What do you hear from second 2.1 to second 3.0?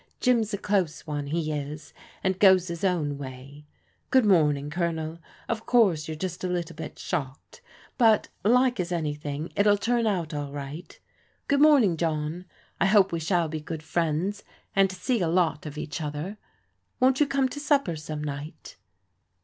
and goes his